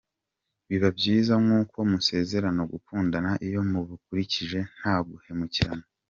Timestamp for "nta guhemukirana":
4.77-5.85